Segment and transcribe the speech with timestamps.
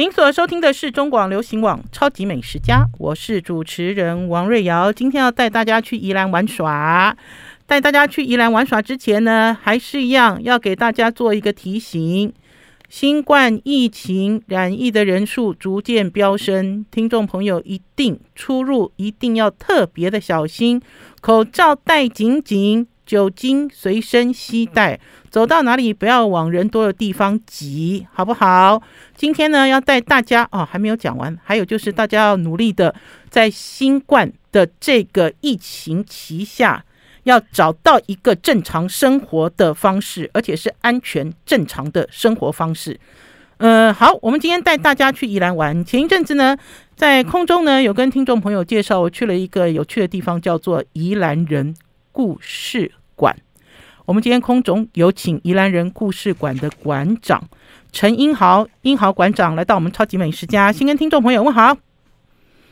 [0.00, 4.90] 您所收听的是中广流行网《超级美食家》，我是主持人王瑞瑶。
[4.90, 7.14] 今天要带大家去宜兰玩耍。
[7.66, 12.32] 带大家去宜兰玩耍之前呢，还是一样要给大家做一个提醒：
[12.88, 20.80] 新冠疫情染疫的人数逐渐飙升，听众朋友一定出入一定要特别的小心，
[21.20, 22.86] 口罩戴紧紧。
[23.10, 25.00] 酒精随身携带，
[25.30, 28.80] 走到哪里不要往人多的地方挤，好不好？
[29.16, 32.94] 今天呢，要带大家哦，还没有讲完，还有就是大家要努力的，
[33.28, 36.84] 在新冠的这个疫情旗下，
[37.24, 43.00] 要找到一个正常生活的方式，而且是安全正常的生活方式。
[43.56, 45.84] 嗯，好，我们今天带大家去宜兰玩。
[45.84, 46.56] 前一阵子呢，
[46.94, 51.74] 在空中呢，有跟听众朋友介绍，我去了一个有趣的地方，叫做宜兰人
[52.12, 53.36] 故事馆，
[54.06, 57.38] 我们今天空中有请宜兰人故事馆的馆长
[57.92, 61.76] 陈英豪，英豪馆长来到我们超级美食家，先跟听众朋友问好。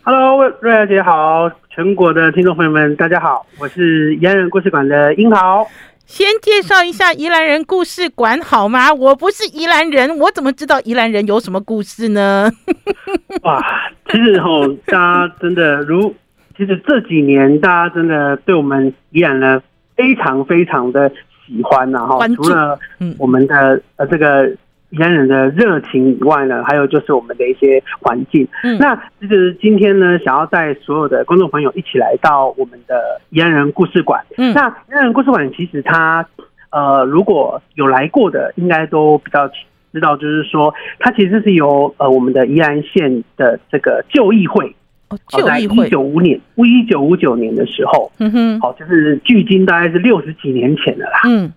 [0.05, 5.67] Hello，瑞瑶姐好，全国的听众朋友们大家好，我是宜兰人故事馆的英豪。
[6.07, 8.91] 先介绍一下宜兰人故事馆好吗？
[8.95, 12.51] 我不是宜兰人，我怎么知道宜兰人有什么故事呢？
[13.45, 13.63] 哇，
[14.11, 16.15] 其实吼，大家真的如，
[16.57, 19.61] 其实这几年大家真的对我们宜兰呢。
[19.99, 21.11] 非常非常的
[21.45, 22.79] 喜欢然后除了
[23.19, 24.49] 我们的呃这个
[24.91, 28.47] 宜安人的热情以外呢，还有就是我们的一些环境。
[28.63, 34.25] 嗯，那其实今天呢，想要带所有的观众朋友一起来到我们的宜安人故事馆。
[34.37, 36.25] 嗯，那宜安人故事馆其实它
[36.71, 39.49] 呃如果有来过的，应该都比较
[39.93, 44.75] 知道，就是说它其实是由呃我们的宜兰县的这个旧议会。
[45.09, 51.51] 哦，在一九五年，一九五九年的时候，嗯哼，好，就是距今大概是六十几年前的啦，嗯，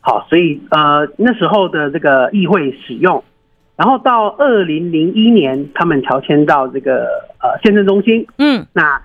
[0.00, 3.24] 好，所以呃那时候的这个议会使用，
[3.76, 7.06] 然后到二零零一年他们乔迁到这个
[7.40, 9.00] 呃县政中心，嗯，那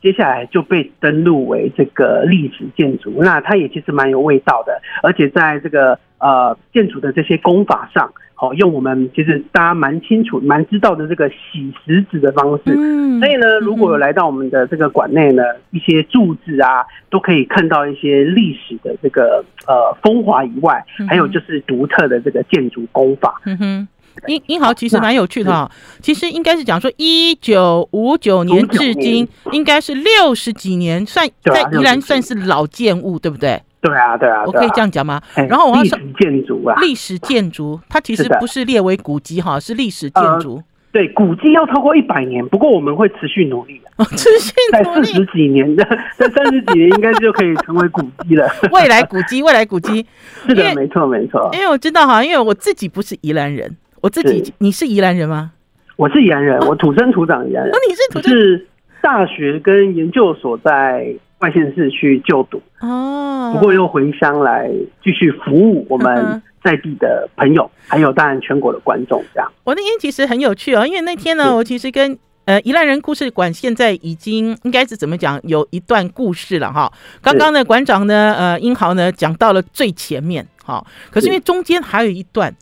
[0.00, 8.12] 接下来就被登录为这个历史建筑，那它也其实蛮有味道的，而且在这个呃建筑的这些工法上。
[8.40, 15.42] 好，用我们其实大家蛮清楚、蛮知道的这个洗石子的方式，嗯，所以呢，如果有来到我们的这个馆内呢，
[15.72, 23.40] 一些柱子啊，都可以看到一些历史的这个呃风华以外，还有就是独特的这个建筑工法。
[23.44, 23.88] 嗯哼，
[24.26, 25.70] 英英豪其实蛮有趣的哈，
[26.02, 33.62] 其实应该是讲说一九五九年至今，应该是六十几年，算在宜兰算是老建物，对不对？
[33.80, 35.22] 对啊，对啊，我可以这样讲吗？
[35.34, 40.60] 然后我要说历史建筑啊，历史建筑，它其实不是列为古迹哈，是历史建筑。
[40.90, 44.52] 对，古迹要超过一百年，不过我们会持续努力的，持续。
[44.72, 45.84] 在四十几年的，
[46.16, 48.50] 在三十几年应该就可以成为古迹了。
[48.72, 50.04] 未来古迹，未来古迹，
[50.48, 51.50] 是的，没错，没错。
[51.52, 55.52] 因为我知道哈，因为我自己不是宜兰人，我自己，你是宜兰人吗？
[55.96, 57.72] 我是宜兰人，我土生土长宜兰人。
[57.88, 58.30] 你是土生？
[58.30, 58.66] 是
[59.00, 61.14] 大学跟研究所在。
[61.40, 64.68] 外县市去就读哦，不过又回乡来
[65.04, 69.22] 继续服务我们在地的朋友，还有当然全国的观众。
[69.32, 76.92] 这样，我那天其实很有趣哦，因为那天呢，我其实跟呃宜兰人故事馆现在已经应该是怎么讲，有一段故事了哈。
[77.22, 82.52] 刚刚呢，馆长呢，呃，英豪呢讲到了最前面哈，可是因为中间还有一段，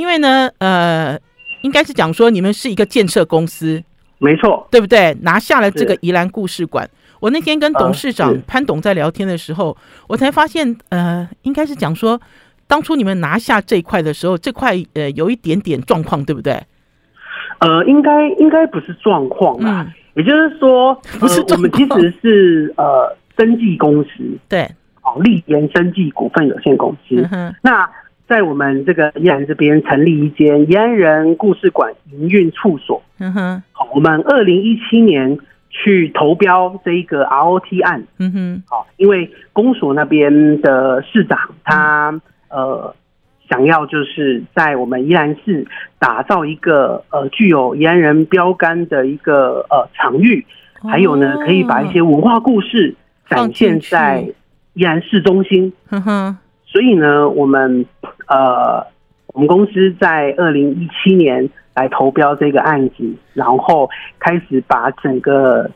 [0.00, 1.18] 因为呢，呃，
[1.60, 3.82] 应该是讲说你们是一个建设公司，
[4.16, 5.14] 没错，对不对？
[5.20, 6.88] 拿下了这个宜兰故事馆。
[7.20, 9.76] 我那天跟董事长潘董在聊天的时候，
[10.08, 12.18] 我才发现，呃，应该是讲说，
[12.66, 16.58] 当初你们拿下这块的时候，这块呃有一点点状况，对不对？
[17.58, 24.10] 呃，应该应该不是状况啦，嗯、也就是说， 不是我们其实是呃生技公司，
[24.48, 24.62] 对，
[25.02, 27.16] 哦，立言生技股份有限公司。
[27.16, 27.54] 嗯、哼。
[27.60, 27.86] 那
[28.30, 33.02] 在我们这个宜兰这边成立一间宜安人故事馆营运处所。
[33.18, 35.36] 嗯哼，好，我们二零一七年。
[35.72, 42.92] 去投标这一个 ROT 案，嗯哼，好，因为公所那边的市长他呃
[43.48, 45.64] 想要就是在我们宜兰市
[46.00, 50.44] 打造一个呃具有宜安人标杆的一个呃场域，
[50.82, 52.96] 还有呢可以把一些文化故事
[53.28, 54.28] 展现在
[54.74, 56.36] 宜兰市中心，哼哼，
[56.66, 57.86] 所以呢我们
[58.30, 58.86] 呃
[59.34, 61.50] 我们公司在二零一七年。
[61.72, 62.96] 来投标这个案子，
[63.32, 63.88] 然后
[64.18, 65.70] 开始把整个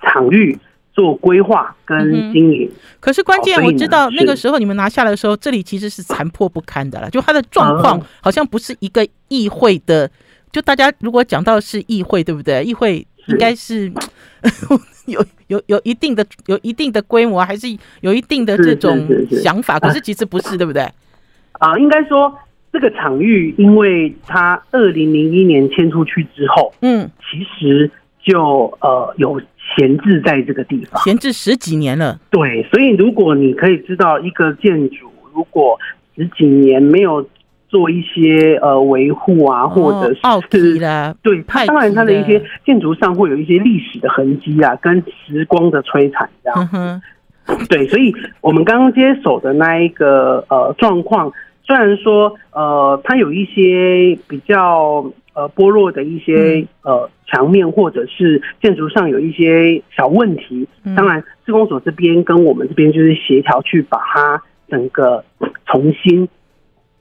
[0.00, 0.56] 场域
[0.94, 2.70] 做规划跟经营。
[2.72, 7.10] 嗯、可是关键我知道，那个时候你们拿下来的时候，这里其实是残破不堪的了。
[7.10, 10.08] 就它的状况好像不是一个议会的。
[10.52, 12.62] 就大家如果讲到是议会，对不对？
[12.62, 13.92] 议会应该是，
[14.44, 14.72] 是
[15.10, 17.66] 有有有一定的有一定的规模，还是
[18.02, 19.06] 有一定的这种
[19.42, 19.80] 想法。
[19.80, 20.88] 可是其实不是，对不对？
[21.60, 22.34] 啊，应该说。
[22.72, 27.90] 这个场域，因为它二零零一年迁出去之后，嗯，其实
[28.22, 29.42] 就呃有
[29.76, 32.16] 闲置在这个地方，闲置十几年了。
[32.30, 35.76] 对，所以如果你可以知道一个建筑，如果
[36.14, 37.28] 十几年没有
[37.68, 40.40] 做一些呃维护啊，或者是、哦、
[40.78, 46.68] 的，对，它当然它的一些建筑上会有一些历史的痕迹啊，跟时光的摧残这样。
[46.72, 47.02] 嗯
[47.68, 51.32] 对，所以我们刚刚接手的那一个呃状况。
[51.70, 60.66] 虽然说，呃，它有一些比较呃剥落的一些呃墙面，或者是建筑上有一些小问题。
[60.96, 65.24] 当然，施工所这边跟我们这边就是协调去把它整个
[65.66, 66.28] 重新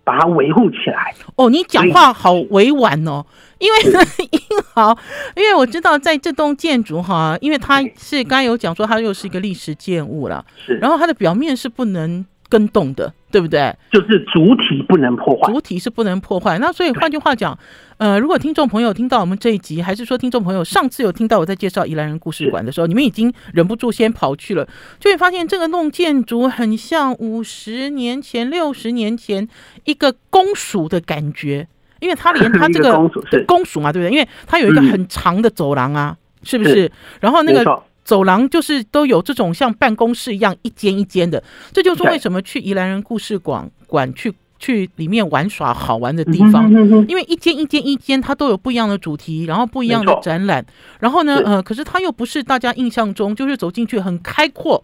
[0.03, 1.15] 把它维护起来。
[1.35, 3.25] 哦，你讲话好委婉哦，
[3.57, 3.79] 因为
[4.29, 4.39] 英
[4.75, 4.95] 豪，
[5.35, 13.73] 因为我知道在这栋建筑哈，因为它是刚刚有讲说它又是一个历史建物了，是，然后它的表面是不能更动的，对不对？
[13.91, 16.57] 就是主体不能破坏，主体是不能破坏。
[16.57, 17.57] 那所以换句话讲，
[17.97, 24.67] 呃，如果听众朋友听到我们这一集，还是说听众朋友上次有听到我在介绍宜兰人故事馆的时候，你们已经忍不住先跑去了，
[24.99, 29.47] 就会发现这个弄建筑很像五十年前、六十年前
[29.85, 31.67] 一个公署的感觉，
[31.99, 32.97] 因为它连它这个
[33.45, 34.11] 公署，嘛，对不对？
[34.11, 36.91] 因为它有一个很长的走廊啊，嗯、是不是，是？
[37.21, 37.83] 然后那个。
[38.09, 46.67] 走廊就是都有这种像办公室一样一间一间的，这就是为什么去宜兰人故事馆馆去去里面玩耍好玩的地方，
[47.07, 50.65] 因为一间一间一间它都有不一样的主题，然后不一样的展览，
[50.99, 54.83] 然后呢，呃，可是它又不是大家印象中就是走进去很开阔，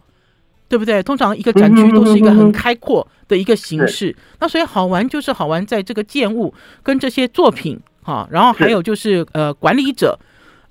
[0.70, 1.02] 对不对？
[1.02, 10.20] 通常一个展区都是一个很开阔的一个形式，那所以好玩就是好玩在这个建物跟这些作品哈，然后还有就是呃管理者。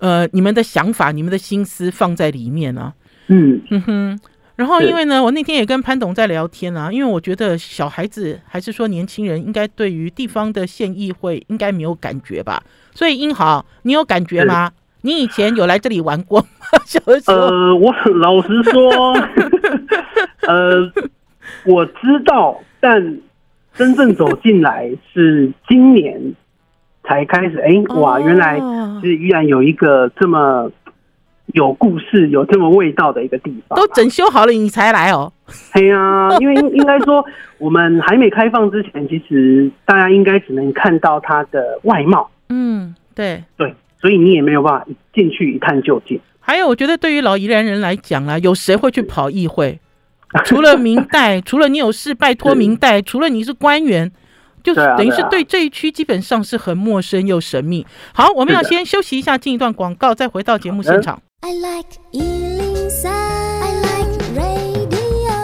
[0.04, 2.92] 呃，你们的想法、你们的心思放在里面啊，
[3.28, 4.20] 嗯哼哼。
[4.54, 12.62] 然后，因为呢，我那天也跟潘董在聊天啊，因为我觉得小孩子还是说年轻人，应该对于地方的县议会应该没有感觉吧？
[12.94, 14.70] 所以，英豪，你有感觉吗？
[15.00, 16.46] 你以前有来这里玩过吗？
[16.84, 18.92] 小的时候，呃，我老实说，
[20.46, 20.92] 呃，
[21.64, 23.18] 我知道，但
[23.72, 26.34] 真正走进来是今年。
[27.06, 28.58] 才开始，哎、欸，哇，原来
[29.02, 30.70] 是依然有一个这么
[31.52, 33.76] 有故事、有这么味道的一个地方。
[33.76, 35.32] 都整修好了，你才来哦？
[35.74, 37.24] 对呀， 因为应该说，
[37.58, 42.30] 我们还没开放之前，其实大家应该只能看到它的外貌。
[42.48, 46.18] 嗯，对对，所以你也没有办法进去一探究竟。
[46.40, 49.78] 还有，我觉得对于老宜兰人来讲啊，有谁会去跑议会？
[50.44, 54.10] 除了明代， 除了你有事拜托明代，除了你是官员。
[54.64, 57.86] 就等于是对这一区基本上是很陌生又神秘。
[58.14, 61.20] 好，我们要先休息一下，进一段广告，再回到节目现场。
[61.42, 65.34] I like 103, I like radio。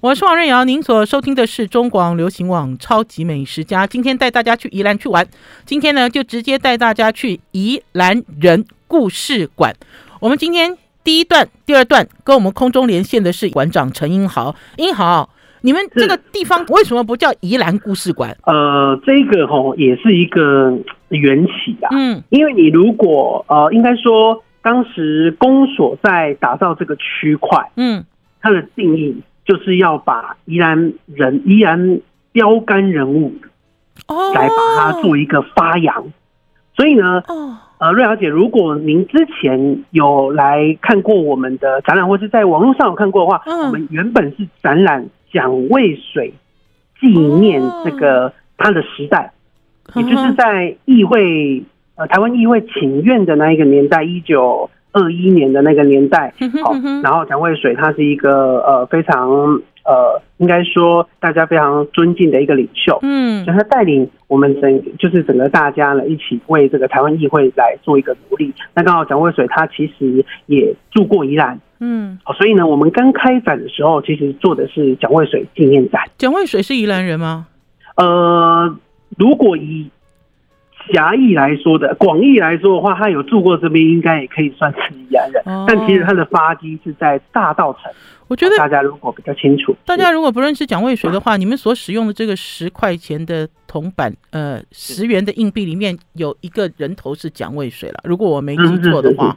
[0.00, 3.86] 我是王瑞瑶，您所收听的是中广流行网《超级美食家》。
[3.90, 5.26] 今天带大家去宜兰去玩，
[5.64, 9.74] 今天呢就直接带大家去宜兰人故事馆。
[10.20, 15.30] 我们今天第一段、第二段跟我们空中连线的是馆长陈英豪，英豪。
[15.62, 18.36] 你们这个地方为什么不叫宜兰故事馆？
[18.44, 20.78] 呃，这个吼也是一个
[21.08, 21.88] 缘起啊。
[21.92, 28.04] 嗯，因为你如果呃，应该说当时公所在打造这个区块，嗯，
[28.40, 32.00] 它的定义就是要把宜兰人、宜兰
[32.32, 33.34] 标杆人物，
[34.08, 36.06] 哦，来把它做一个发扬。
[36.74, 45.06] 所以呢，哦，呃，瑞小姐，如果您之前有来看过我们的展览，或是在网络上有看过的话，嗯，我们原本是展览。
[45.32, 46.34] 蒋渭水
[47.00, 49.32] 纪念这个他的时代，
[49.94, 51.62] 也就是在议会
[51.96, 56.34] 呃台湾议会请愿的那一个年代，一九二一年的那个年代。
[56.62, 62.98] 好，然后蒋渭水他是一个呃非常呃应该说大家非常尊敬的一个领袖。
[63.02, 68.52] 嗯，所以他带领我们整就是整个大家呢一起为这个台湾议会来做一个努力。
[68.74, 71.60] 那刚好蒋渭水他其实也住过宜兰。
[71.82, 76.02] 嗯，好，所以呢，我们刚开展的时候，其实做的是蒋渭水纪念展。
[76.18, 77.46] 蒋渭水是宜兰人吗？
[77.96, 78.76] 呃，
[79.16, 79.90] 如果以
[80.92, 85.42] 狭义来说的，广义来说的话，他有住过这边，应该也可以算是宜安人。
[85.46, 85.64] 哦。
[85.68, 87.92] 但其实他的发迹是在大道城。
[88.28, 99.34] 我觉得大家如果比较清楚，大家如果不认识蒋渭水的话，你们所使用的这个十块钱的铜板，呃，十元的硬币里面有一个人头是蒋渭水了，如果我没记错的话。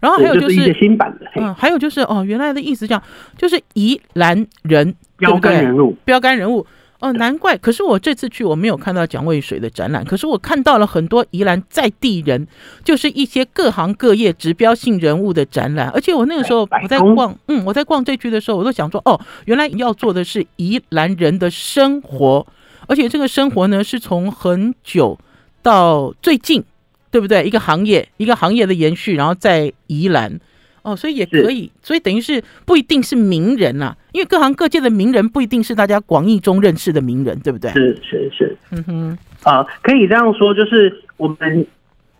[0.00, 3.02] 然后还有就是新版的，嗯，还有就是哦，原来的意思这样，
[3.38, 6.66] 就是宜兰人标杆人物，标杆人物。
[7.00, 7.56] 哦，难怪。
[7.58, 10.04] 可是我这次去，我没有看到蒋渭水的展览。
[10.04, 12.46] 可是我看到了很多宜兰在地人，
[12.84, 15.88] 就是一些各行各业指标性人物的展览。
[15.90, 22.46] 而且我那个时候我在逛，嗯，我在逛这区的时候，我都想说，哦，原来要做的是宜兰人的生活。
[22.88, 25.18] 而且这个生活呢，是从很久
[25.62, 26.64] 到最近，
[27.10, 27.44] 对不对？
[27.44, 30.40] 一个行业，一个行业的延续，然后在宜兰。
[30.86, 37.72] 哦，所以也可以，所以等于是不一定是名人啊，因为各行各界的名人不一定是大家广义中认识的名人，对不对？
[37.72, 41.66] 是是是，嗯哼，呃，可以这样说，就是我们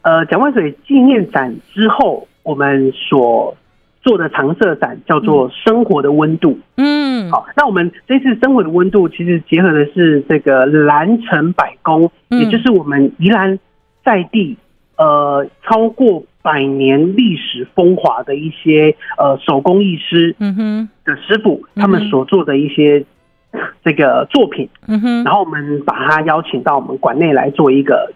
[0.03, 3.57] 呃蒋万水纪念展之后，我们所
[4.03, 6.59] 做的常设展叫做“生活的温度”。
[6.77, 13.57] 嗯，好，那我们这次“生活的温度”其实结合的是这个兰城百工，嗯、也就是我们宜兰
[14.05, 14.57] 在地
[14.97, 16.25] 呃超过。
[16.47, 23.05] 百年历史风华的一些呃手工艺师，嗯哼的师傅，他们所做的一些
[23.85, 28.13] 这个作品，嗯哼，然后我们把他邀请到我们馆内来做一个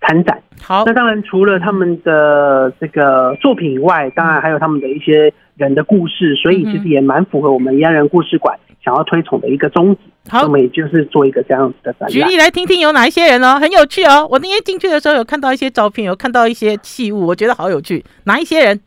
[0.00, 0.42] 参展。
[0.62, 10.00] 好，那当然除了他们的这个作品以外，当然还有他们的一些人的故事，所以其实也蛮符合我们宜安人故事馆想要推崇的一个宗旨。
[10.28, 12.10] 好，我们也就是做一个这样子的展览。
[12.10, 14.26] 举例来听听有哪一些人哦，很有趣哦。
[14.30, 18.04] 我那天进去的时候有看到一些照片，有看到一些器物，我觉得好有趣。
[18.24, 18.80] 哪一些人？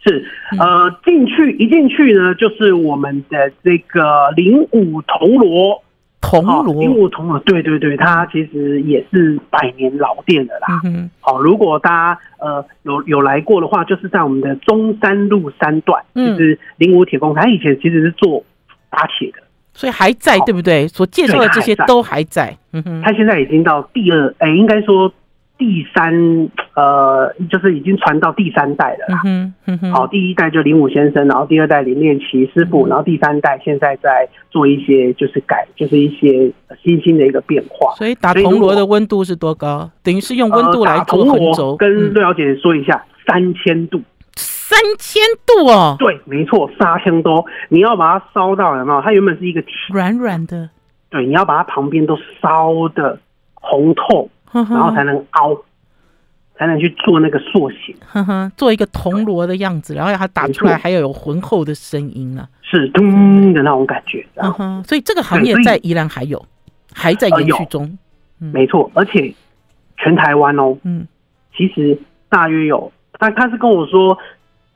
[0.00, 0.24] 是
[0.58, 5.82] 呃，进去一进去呢，就是我们的这个灵武铜锣，
[6.20, 10.80] 铜锣，灵武铜锣，对对对，它其实也是百年老店的啦。
[10.84, 18.44] 嗯好，如果大家呃有有来过的话，就是在我们的中山路三段，嗯、就是灵武铁工，它以前其实是做
[18.90, 19.38] 打铁的。
[19.78, 20.88] 所以还在对不对？
[20.88, 22.56] 所介绍的这些都还在。
[22.72, 25.12] 嗯哼，他现在已经到第二，哎，应该说
[25.56, 26.12] 第三，
[26.74, 29.22] 呃，就是已经传到第三代了啦。
[29.24, 36.50] 嗯哼，好，第一代就林武先生，然后第二代林练奇师傅，然后第三代现在在做一些就是改，就是一些
[36.82, 37.94] 新兴的一个变化。
[37.94, 39.88] 所以打铜锣的温度是多高？
[40.02, 41.76] 等于是用温度来做横轴。
[41.76, 44.02] 跟瑞小姐说一下，三千度。
[44.68, 49.00] 三千度哦，对，没错，三千多，你要把它烧到有没有？
[49.00, 50.68] 它原本是一个软软的，
[51.08, 53.18] 对，你要把它旁边都烧的
[53.54, 54.74] 红透，呵呵。
[54.74, 55.56] 然后才能凹，
[56.58, 66.44] 才能去做那个塑形，呵呵，做一个铜锣的样子，然后让它打出来还要有浑厚的声音啊，是咚的那种感觉，呵呵，所以这个行业在宜兰还有，
[66.92, 67.96] 还在延续中，
[68.42, 69.34] 嗯、没错，而且
[69.96, 71.08] 全台湾哦，嗯，
[71.56, 71.98] 其实
[72.28, 74.18] 大约有，但他是跟我说。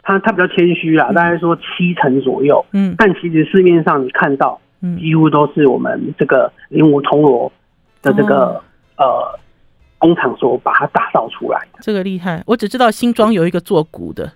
[0.02, 2.64] 他他比较谦虚啦，大概说七成左右。
[2.72, 7.50] 嗯，但其实市面上你看到，嗯，几乎都是我们这个灵武铜锣
[8.02, 8.62] 的这个、
[8.96, 9.38] 哦、呃
[9.98, 11.78] 工厂所把它打造出来的。
[11.80, 14.32] 这个厉害，我只知道新庄有一个做鼓的。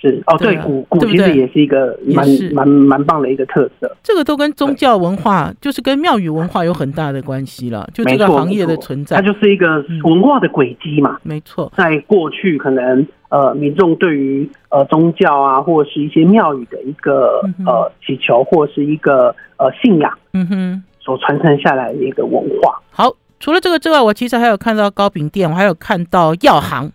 [0.00, 3.96] 是哦，对，鼓鼓其实也是一个蛮蛮蛮棒的一个特色。
[4.00, 7.84] 这个都跟宗教文化，就是跟庙宇文化有很大的关系了。
[7.92, 11.18] 就这个行业的存在，它就是一个文化的轨迹嘛。
[11.24, 22.80] 没错，在过去可能呃民众对于呃宗教啊，或者是一些庙宇的一个呃祈求，或者是一个呃信仰，嗯哼，所传承下来的一个文化。
[22.90, 26.90] 好，除了这个之外，我其实还有看到糕饼店，我还有看到药行。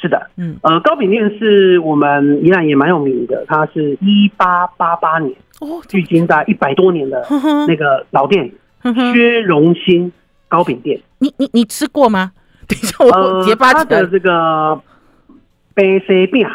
[0.00, 7.24] 是的，嗯，呃，糕饼店是我们宜兰也蛮有名的，它是一八八八年哦，距今在一百多年的
[7.68, 8.50] 那个老店，
[9.12, 10.10] 薛荣兴
[10.48, 11.00] 糕饼店。
[11.20, 12.32] 你你你吃过吗？
[12.66, 13.72] 等一下我结巴。
[13.72, 14.76] 它的这个
[15.74, 16.46] 平西饼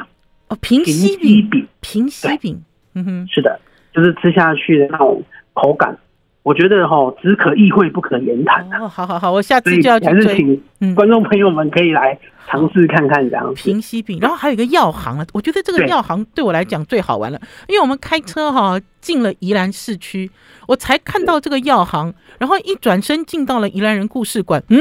[0.49, 2.61] 哦，平西饼，平西饼，
[2.95, 3.59] 嗯哼，是的，
[3.93, 5.97] 就是吃下去的那种口感。
[6.43, 8.63] 我觉得哈，只可意会不可言谈。
[8.81, 9.99] 哦，好好好，我下次就要。
[9.99, 13.53] 还是请观众朋友们可以来尝试看看这样。
[13.53, 20.31] 平西饼，然后还有一个药行啊，我觉得这个药行对我来讲最好玩了，因为我们开车哈进了宜兰市区，
[20.69, 24.79] 我才看到这个药行，然后一转身进到了宜兰人故事馆，嗯，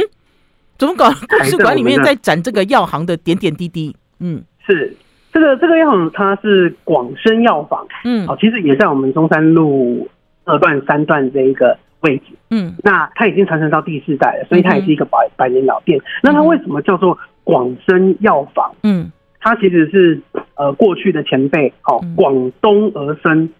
[0.78, 1.11] 怎么搞？
[1.11, 3.97] 故事馆里面在展这个药行的点点滴滴。
[4.20, 4.96] 嗯，是
[5.32, 7.87] 这个这个药行，它是广生药房。
[8.04, 10.08] 嗯，好，其实也在我们中山路。
[10.49, 16.00] 二段、三段这一个位置，嗯，那它已经传承到第四代了，所以它也是一个百百年老店。
[16.23, 18.73] 那它为什么叫做广生药房？
[18.85, 20.20] 嗯，它其实是
[20.54, 23.50] 呃过去的前辈，好广东而生，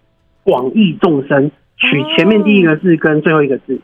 [0.45, 3.81] 广益众生，取前面第一个字跟最后一个字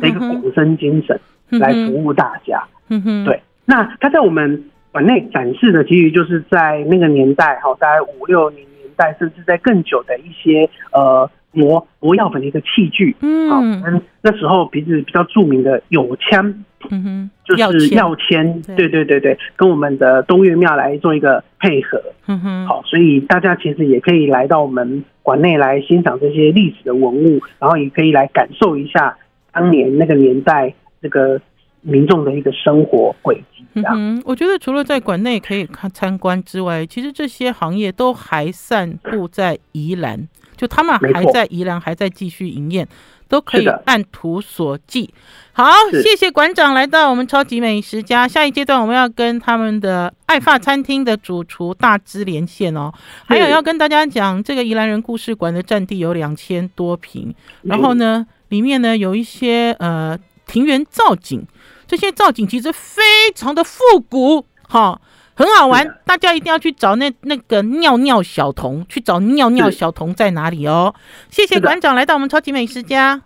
[0.00, 1.18] 的一个广生精神
[1.58, 2.62] 来服务大家。
[2.88, 3.42] 嗯哼，对。
[3.64, 11.28] 那它在我们馆内展示的，其实就是在那个年代，哈，大概五六零年代，甚至在更久的一些呃。
[11.56, 16.52] 磨磨药粉的一个器具，嗯，那时候鼻子比较著名的有枪，
[16.90, 29.16] 嗯哼，就是药签，对对对对，跟我们的东岳庙来做一个配合，嗯哼，好，所以大家其实也可以来到我们馆内来欣赏这些历史的文物，然后也可以来感受一下
[29.52, 31.40] 当年那个年代这个
[31.84, 33.64] 民众的一个生活轨迹。
[33.74, 42.88] 嗯，我觉得除了在馆内可以看参观之外，其实这些行业都还散布在宜兰，就他们还在宜兰，还在继续营业。
[43.26, 45.08] 都可以按图索骥。
[45.52, 45.64] 好，
[46.02, 48.28] 谢谢馆长来到我们超级美食家。
[48.28, 52.92] 下一阶段我们要跟他们的爱发餐厅的主厨大芝连线哦。
[53.24, 61.44] 还有要跟大家讲，这个宜兰人故事馆的占地有两千多平，然后呢，里面呢有一些呃庭园造景，
[61.86, 63.02] 这些造景其实非
[63.34, 65.00] 常的复古，哈。
[65.36, 70.94] 很好玩，大家一定要去找那那个尿尿小童，去找尿尿小童在哪里哦。
[71.28, 73.20] 谢谢馆长来到我们超级美食家，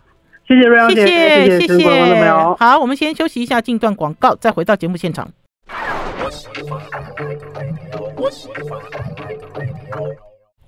[0.47, 2.33] 谢谢瑞瑶姐，谢谢谢谢。
[2.59, 5.31] 好，我们先休息一下，进段广告，再回到节目现场。
[8.17, 8.31] 我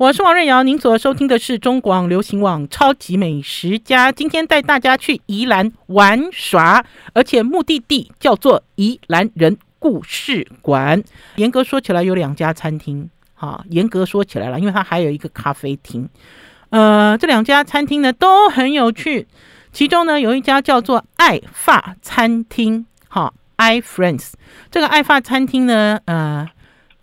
[0.00, 11.04] 我是王瑞瑶，您所收听的是中广流行网超级美食家，今天带大家去宜兰玩耍，而且目的地叫做宜兰人故事馆，
[11.37, 16.09] 严格说起来有两家餐厅，哈，严格说起来了，因为它还有一个咖啡厅，
[16.71, 19.28] 呃，这两家餐厅呢都很有趣，
[19.71, 24.33] 其中呢有一家叫做爱发餐厅，哈，I Friends，
[24.71, 26.49] 这个爱发餐厅呢，呃，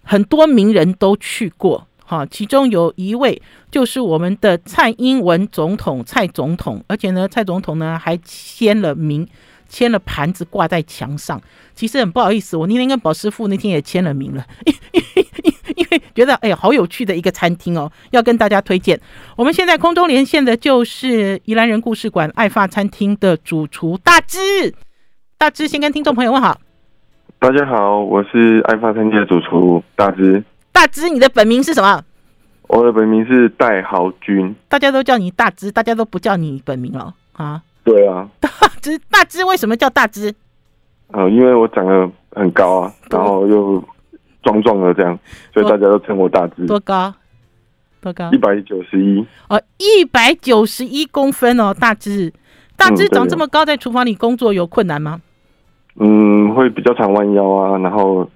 [0.02, 9.28] 很多名人都去过，哈，其中有一位就是我们的蔡英文总统，蔡总统，而且呢，蔡总统呢还签了名。
[9.70, 11.42] 签了盘子挂在墙上，
[11.76, 14.74] 其实很不好意思，我那天跟宝师傅那天也签了名了，因
[15.18, 15.28] 为
[15.76, 18.98] 因为觉得哎呀好有趣的一个餐厅哦，要跟大家推荐。
[19.36, 24.74] 我们现在空中连线的就是宜兰人故事馆爱发餐厅的主厨大芝，
[25.38, 26.58] 大芝先跟听众朋友问好。
[27.38, 30.42] 大家好，我是爱发餐厅的主厨大芝。
[30.78, 32.04] 大只，你的本名是什么？
[32.68, 37.60] 我的本名是戴豪军，大家都叫你大只，大家都不叫你本名了啊。
[37.84, 38.48] 对啊，大
[38.80, 40.32] 只大只为什么叫大只？
[41.08, 43.84] 呃，因为我长得很高啊， 然后又
[44.44, 45.18] 壮壮的这样，
[45.52, 46.68] 所以大家都称我大只。
[46.68, 47.12] 多高？
[48.00, 48.30] 多高？
[48.32, 49.26] 一百九十一。
[49.50, 52.32] 哦，一百九十一公分哦，大只。
[52.76, 55.20] 大只长这么高，在厨房里工作有困难吗？
[55.96, 58.30] 嗯，会比较常弯腰啊，然后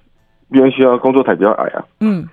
[0.51, 1.85] 因为需要工作台比较矮啊。
[1.99, 2.27] 嗯。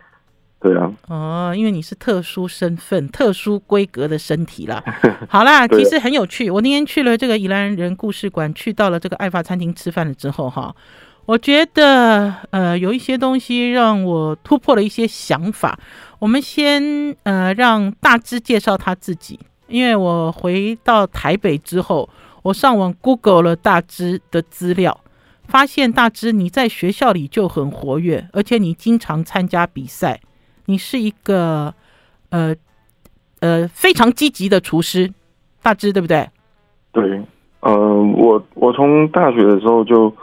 [0.61, 4.83] 对啊，哦，因为你是特殊身份、特殊规格的身体啦。
[5.31, 6.51] 好啦，其实很有趣。
[6.51, 10.75] 我那天去了这个宜兰人故事馆，去到了这个爱发餐厅吃饭了之后，哈，
[11.27, 15.79] 我觉得呃有一些东西让我突破了一些想法。
[16.19, 22.11] 我们先呃让大芝介绍他自己，因为我回到台北之后，
[22.43, 25.01] 我上网 Google 了大芝的资料，
[25.49, 30.21] 发现大芝你在学校里就很活跃，而且你经常参加比赛。
[30.67, 31.75] 你是一个
[32.29, 32.55] 呃
[33.41, 35.11] 呃非常积极的厨师，
[35.63, 36.29] 大芝对不对？
[36.93, 37.23] 对，
[37.61, 40.15] 呃，我我从大学的时候就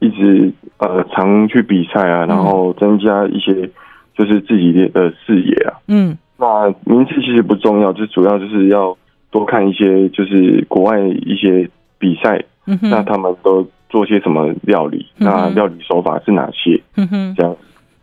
[0.00, 3.70] 一直呃常去比赛啊，然后增加一些
[4.18, 5.78] 就是自己的呃视野啊。
[5.86, 8.98] 嗯，那名次其实不重要，就主要就是要
[9.30, 12.44] 多看一些就是国外一些比赛，
[12.80, 16.82] 那他们都做些什么料理，嗯，那料理手法是哪些？
[16.96, 17.54] 嗯哼，这样。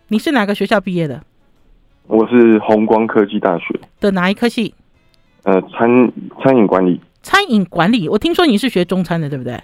[0.10, 1.20] 你是哪个学校毕业的？
[2.06, 4.76] 我是红光科技大学的哪一科系？
[5.44, 6.12] 呃，餐
[6.44, 7.02] 餐饮管理。
[7.24, 9.60] 餐饮管理，我听说你是学中餐的，对不对？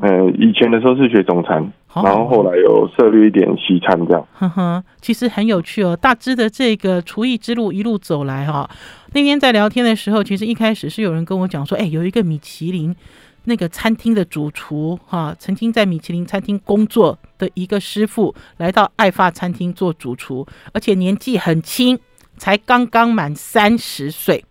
[0.00, 4.26] 呃，以前的时候是学中餐，然后后来有涉猎一点西餐，这样。
[4.34, 5.96] 呵呵，其实很有趣哦。
[5.96, 8.68] 大致的这个厨艺之路一路走来哈，
[9.14, 12.94] 那天在聊天的时候，其实一开始是有人跟我讲说，哎，有一个米其林。
[13.44, 21.98] 那个餐厅的主厨哈，曾经在米其林餐厅工作的一个师傅，来到爱发餐厅做主厨，而且年纪很轻，
[22.36, 24.44] 才刚刚满三十岁。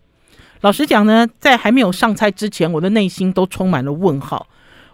[0.61, 4.47] 老实讲呢，在还没有上菜之前，我的内心都充满了问号。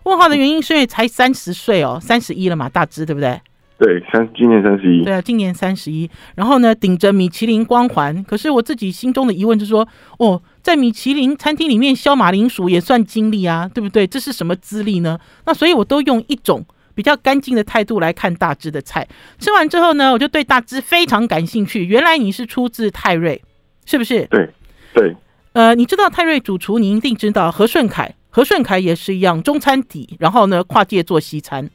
[0.03, 3.41] 问号的原因是因为才三十岁哦，三十一了嘛，大致对不对？
[3.77, 5.03] 对，三今年三十一。
[5.03, 6.10] 对啊，今年三十一。
[6.36, 14.06] 然后呢，顶着米其林光环，可是我自己心中的疑问就是说，哦，在米其林餐厅里面削马铃薯也算经历啊，对不对？
[14.06, 15.17] 这是什么资历呢？
[15.45, 19.08] 那所以我都用一种比较干净的态度来看大芝的菜。
[19.39, 21.86] 吃完之后呢，我就对大芝非常感兴趣。
[21.86, 23.41] 原来你是出自泰瑞，
[23.86, 24.25] 是不是？
[24.25, 24.49] 对
[24.93, 25.15] 对。
[25.53, 28.13] 呃，你知道泰瑞主厨，你一定知道何顺凯。
[28.30, 31.69] 何顺凯也是一样中餐底，然后呢，跨界做西餐。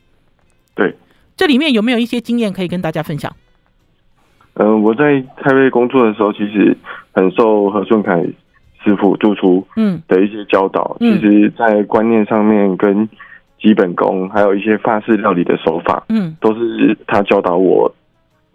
[0.74, 0.94] 对。
[1.34, 3.34] 这里面有没有一些经验可以跟大家分享？
[4.52, 6.76] 嗯、呃，我在泰瑞工作的时候，其实
[7.12, 8.22] 很受何顺凯
[8.84, 10.96] 师傅主厨嗯的一些教导。
[11.00, 13.08] 嗯、其实，在观念上面跟
[13.60, 17.92] 基本功，还有一些法式料理的手法，嗯，都是他教导我，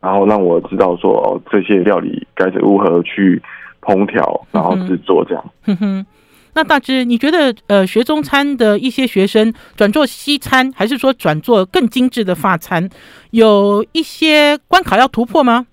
[0.02, 3.42] 然后让我知道说哦，这些料理该如何去
[3.82, 5.44] 烹调，然后制作这样。
[5.66, 6.06] 嗯哼。
[6.54, 12.90] 那大致你觉得呃，学中餐的一些学生转做西餐，还是说转做更精致的法餐，
[13.30, 15.68] 有一些关卡要突破吗？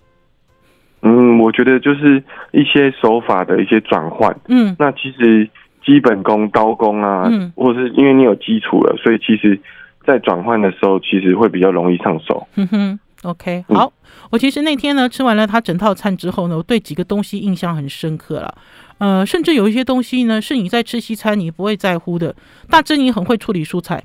[1.07, 4.35] 嗯，我觉得就是一些手法的一些转换。
[4.47, 5.47] 嗯，那其实
[5.85, 9.59] 基本功、刀工啊，嗯，或者是因为你有基础了，所以其实
[10.03, 12.47] 在转换的时候，其实会比较容易上手。
[12.55, 13.85] 嗯哼，OK，好。
[13.85, 13.91] 嗯，
[14.31, 18.55] 我其实那天呢吃完了他整套餐之后呢，我对几个东西印象很深刻了。
[18.97, 22.35] 呃，甚至有一些东西呢，是你在吃西餐你不会在乎的。
[22.69, 24.03] 大致你很会处理蔬菜，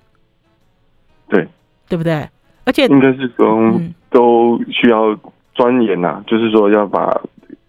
[1.31, 1.49] 对，
[1.89, 2.29] 对不对？
[2.67, 5.19] 而且应该是说、嗯、都需要
[5.61, 7.21] 钻研呐，就是说要把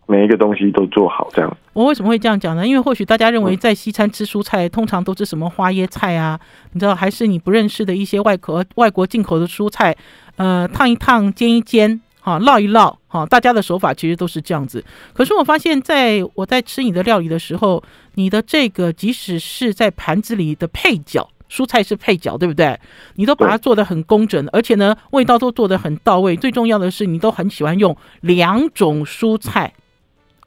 [0.08, 1.58] 每一个东西都做好这样。
[1.73, 2.65] 我为什么会这样讲呢？
[2.65, 6.39] 因为或许大家认为在西餐吃蔬菜，通常都是什么花椰菜啊，
[6.71, 9.93] 你知道，还是你不认识的一些外国外国进口的蔬菜，
[10.38, 11.99] 呃，烫一烫，煎一煎。
[12.23, 14.86] 好，烙一烙，好，大家的手法其实都是这样子。
[15.12, 22.79] 可是我发现，在我在吃你的料理的时候，你的这个即使是在盘子里的配角，蔬菜是配角，对不对？
[23.15, 26.37] 你都把它做的很工整，而且呢，味道都做的很到位。
[26.37, 29.73] 最重要的是，你都很喜欢用两种蔬菜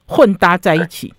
[0.07, 1.13] 混搭在一起，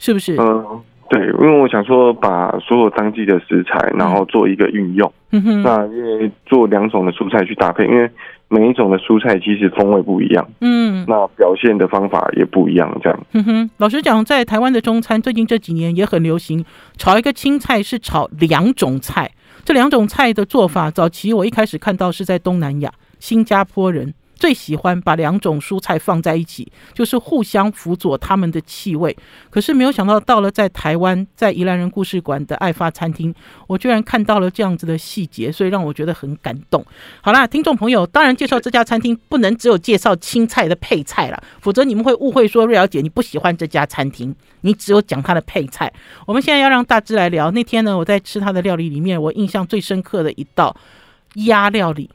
[0.00, 0.36] 是不是？
[0.40, 5.10] 嗯，对，因为我想说，把所有当季的食材，然后做一个运用。
[5.30, 8.10] 嗯哼，那因为做两种的蔬菜去搭配，因为。
[8.48, 13.26] 每一种的蔬菜其实风味不一样，嗯，那表现的方法也不一样，这样。
[13.32, 16.64] 嗯哼，老实讲，在台湾的中餐最近这几年也很流行，
[16.96, 19.32] 炒一个青菜是炒两种菜，
[19.64, 24.14] 这两种菜的做法，早期我一开始看到是在东南亚，新加坡人。
[24.36, 29.16] 最喜欢把两种蔬菜放在一起，就是互相辅佐他们的气味。
[29.50, 33.34] 可是没有想到，到了在台湾，在宜兰人故事馆的爱发餐厅，
[33.66, 36.84] 我居然看到了这样子的细节，所以让我觉得很感动。
[37.22, 45.90] 好啦，听众朋友，当然介绍这家餐厅不能只有介绍青菜的配菜了，否则你们会误会说瑞瑶姐你不喜欢这家餐厅，你只有讲它的配菜。
[46.26, 47.50] 我们现在要让大致来聊。
[47.50, 50.76] 那天呢，我在吃他的料理里面，我印象最深刻的一道
[51.46, 52.10] 鸭料理。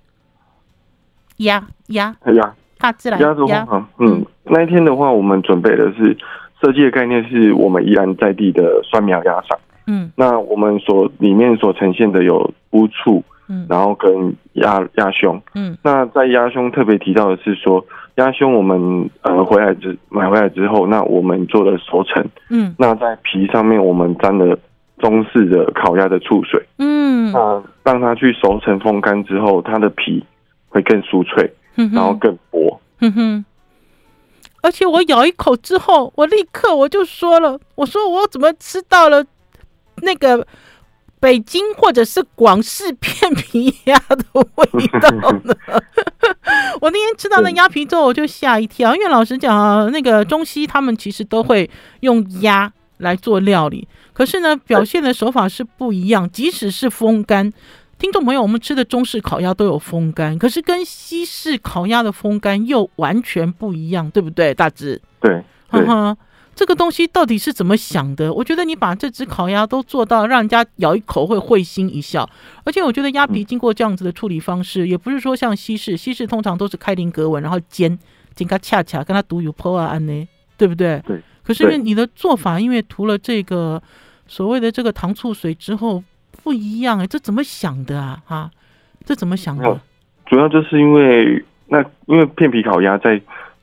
[1.42, 6.18] 鸭鸭鸭，大自然鸭的话，嗯，那一天的话，我们准备的是
[6.62, 9.58] 设计的概念，是我们依然在地的蒜苗鸭赏。
[9.88, 17.84] 嗯，那我们所里面所呈现的有乌醋，嗯，然后跟鸭鸭胸，嗯，那在鸭胸特别提到的是说，
[18.16, 24.58] 鸭胸我们呃回来之买回来之后，那我们做了熟成，嗯，那在皮上面我们沾了
[25.00, 30.24] 中式的烤鸭的醋水，嗯，那让它去熟成风干之后，它的皮。
[30.72, 32.82] 会更酥脆，然后更薄。
[33.02, 33.46] 嗯哼，
[34.62, 39.24] 而且我咬一口之后，我立刻我就说了，我说我怎么吃到了
[39.98, 40.48] 那个
[41.20, 45.56] 北京或者是广式片皮鸭的味道呢？
[46.82, 57.52] 我那天吃到那鸭皮之后，我就吓一跳，因为老实讲啊，那个中西他们其实都会用鸭来做料理，可是呢，表现的手法是不一样，即使是风干。
[58.02, 64.52] 听众朋友，我们吃的中式烤鸭都有风干，可是跟西式烤鸭的风干又完全不一样，对不对？
[64.56, 66.18] 大致对，哈哈，
[66.56, 68.34] 这个东西到底是怎么想的？
[68.34, 72.28] 我觉得你把这只烤鸭都做到让人家咬一口会会心一笑，
[72.64, 77.96] 而且我觉得鸭皮经过这样子的处理方式，嗯、也不是说像西式，西式通常都是开菱格纹，然后煎，
[78.34, 81.00] 煎它恰恰跟它独有破案呢，对不对？
[81.06, 81.22] 对。
[81.44, 83.80] 可是因为你的做法，因为涂了这个
[84.26, 86.04] 所谓的这个糖醋水之后。
[86.44, 88.22] 不一样哎，这怎么想的啊？
[88.26, 88.52] 哈、啊，
[89.06, 89.80] 这怎么想的？
[90.26, 93.18] 主要就是因为那因为片皮烤鸭在，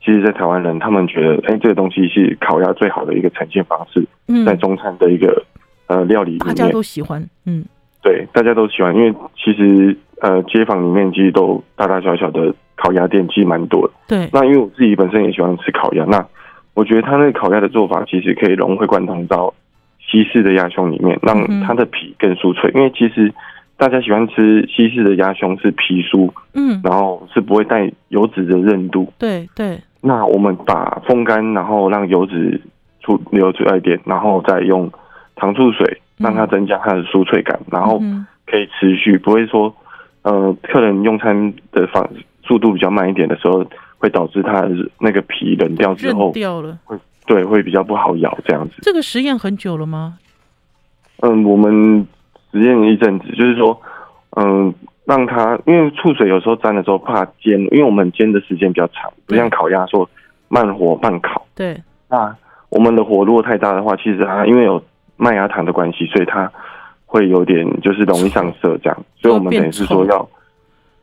[0.04, 4.06] 其实，在台湾人他们觉得，哎、欸，这个东西是烤鸭最好的一个呈现方式。
[4.28, 5.44] 嗯，在中餐的一个
[5.86, 7.26] 呃料理里面，大家都喜欢。
[7.46, 7.64] 嗯，
[8.02, 13.94] 对，大家都喜欢，因为其实呃街坊里面其实都大大小小的烤鸭店其实蛮多的。
[14.06, 16.24] 对，那因为我自己本身也喜欢吃烤鸭，那
[16.74, 19.52] 我觉得他那个烤鸭的做法其实可以融会贯通到。
[20.10, 23.30] 西式的鸭胸里面，让它的皮更酥脆，嗯，因为其实
[23.76, 29.78] 大家喜欢吃西式的鸭胸是皮酥，嗯，然后是不会带油脂的韧度，对对。
[30.00, 32.60] 那我们把风干，然后让油脂
[33.00, 34.90] 出流出来一点，然后再用
[35.36, 38.00] 糖醋水让它增加它的酥脆感，然后
[38.46, 39.74] 可以持续，不会说
[40.22, 42.08] 呃客人用餐的方
[42.44, 43.62] 速度比较慢一点的时候，
[43.98, 44.66] 会导致它
[44.98, 46.78] 那个皮冷掉之后掉了。
[46.84, 46.96] 会。
[47.28, 48.76] 对，会比较不好咬这样子。
[48.80, 50.18] 这个实验很久了吗？
[51.18, 52.06] 嗯，我们
[52.50, 53.78] 实验了一阵子，就是说，
[54.30, 60.08] 嗯，让它因为醋水有时候沾的时候怕煎，因为我们煎的时间比较长，不像烤鸭说
[60.48, 61.46] 慢火慢烤。
[61.54, 61.78] 对。
[62.08, 62.34] 那
[62.70, 64.82] 我们的火如果太大的话，其实它因为有
[65.16, 66.50] 麦芽糖的关系，所以它
[67.04, 69.04] 会有点就是容易上色这样。
[69.20, 70.26] 所以我们等于是说要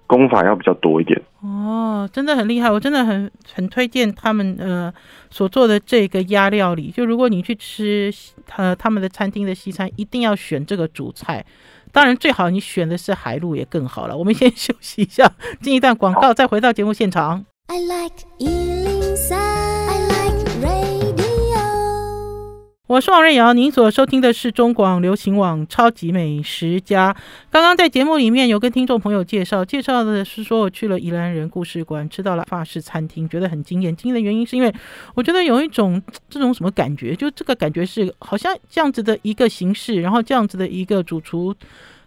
[0.07, 1.21] 功法要比较多一点。
[1.41, 4.93] 哦，真的很厉害，我真的很很推荐他们呃
[5.29, 6.91] 所做的这个鸭料理。
[6.91, 8.13] 就如果你去吃
[8.55, 11.45] 呃他们的餐厅的西餐，一定要选这个主菜。
[11.91, 14.17] 当然最好你选的是海陆也更好了。
[14.17, 17.45] 我们先休息一下，进一段广告，再回到节目现场。
[17.67, 18.94] I like
[22.88, 27.12] 我是王瑞瑶，您所收听的是中广流行网《超级美食家》。
[27.50, 33.95] 刚刚在节目里面有跟听众朋友介绍，介绍的是说我去了宜兰人故事馆，吃到了法式餐厅，觉得很惊艳。
[33.95, 34.71] 惊艳的原因是因为
[35.15, 41.56] 我觉得有一种这种什么感觉，就这个感觉是好像这样子的一个形式，然后这样子的一个主厨。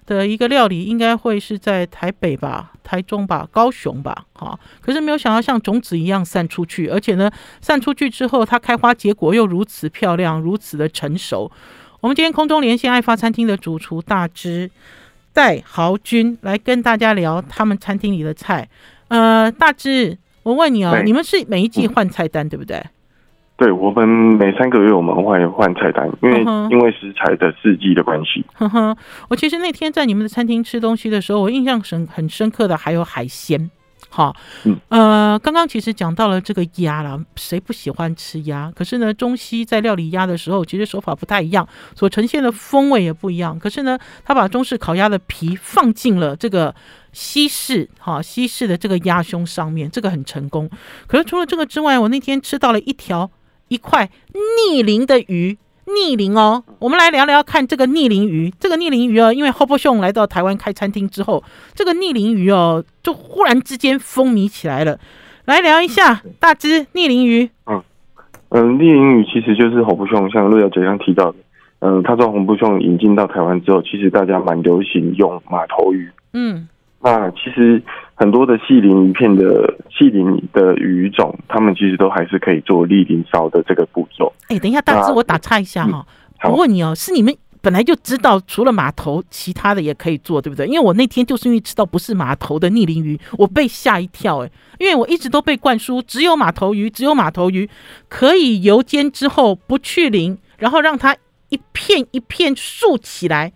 [0.08, 4.58] 的一个料理应该会是在台北吧、台中吧、高雄吧，哈。
[4.80, 11.52] 可是没有想到像种子一样散出去，而且呢，散出去之后它开花结果又如此漂亮，如此的成熟。
[12.00, 14.70] 我们今天空中连线爱发餐厅的主厨大芝
[15.34, 18.68] 戴豪君来跟大家聊他们餐厅里的菜。
[19.08, 22.82] 呃，大芝，我问你哦，你们是每一季换菜单，对不对？
[23.58, 26.40] 对，我们每三个月我们会换菜单，因为
[26.70, 28.44] 因为食材的四季的关系。
[29.28, 33.68] 我其实那天在你们的餐厅吃东西的时候，我印象深很深刻的还有海鲜。
[34.10, 34.34] 好，
[34.90, 38.72] 呃，刚刚其实讲到了这个鸭了，谁不喜欢吃鸭？
[38.74, 43.58] 可是呢，中西在料理鸭的时候，其实手法不太一样，所呈现的风味也不一样。
[43.58, 46.72] 可是呢，他把中式烤鸭的皮放进了这个
[47.12, 50.70] 西式，哈，西式的这个鸭胸上面，这个很成功。
[51.08, 53.28] 可是除了这个之外，我那天吃到了一条。
[53.68, 54.10] 一块
[54.66, 58.52] 逆鳞的鱼，逆鳞哦，我们来聊聊看这个逆鳞鱼。
[58.58, 61.42] 这个逆鳞鱼哦，因为 Hope 兄来到台湾开餐厅之后，
[61.74, 64.98] 这个逆鳞鱼哦，就忽然之间风靡起来了。
[65.44, 67.48] 来聊一下大只逆鳞鱼。
[67.66, 67.82] 嗯
[68.50, 71.38] 嗯，逆鳞鱼其实就是 Hope 兄，像陆小姐刚提到的，
[71.80, 76.10] 嗯，他从 Hope 兄引进到台湾之后，其实大家蛮流行用马头鱼。
[76.32, 76.68] 嗯。
[77.00, 77.80] 那其实
[78.14, 84.32] 很多的细鳞鱼片的细鳞的鱼种，他们其实都还是可以做立鳞烧的这个步骤。
[84.48, 86.04] 哎、欸，等一下，大师，我打岔一下哈、
[86.42, 90.66] 嗯，我问你哦，是你们本来就知道除了码头，其他的也可以做，对不对？
[90.66, 94.44] 因为我那天就是因为吃到不是码头的逆鳞鱼，我被吓一跳。
[94.44, 97.70] 哎，因为我一直都被灌输只有马头鱼，只有马头鱼
[98.08, 101.14] 可以油煎之后不去鳞，然后让它
[101.50, 103.52] 一片一片竖起来。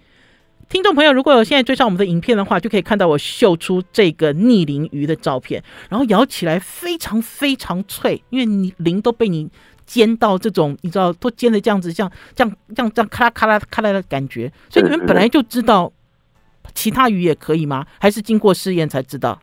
[0.72, 9.50] 听众朋友，如果有现在追上我们的影片的话，就可以看到我秀出这个逆鳞鱼的照片，然后咬起来非常非常脆，因为你鳞都被你
[9.84, 14.50] 煎到这种，你知道都煎的这样子，像这样这样这样咔啦咔啦咔啦的感觉。
[14.70, 15.92] 所以你们本来就知道
[16.72, 17.84] 其他鱼也可以吗？
[18.00, 19.38] 还是经过试验才知道？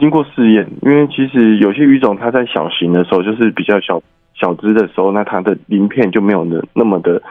[0.00, 4.02] 经过试验，因为其实有些鱼种它在小型的时候，就是比较小
[4.34, 7.22] 小只的时候，那它的鳞片就没有那那么的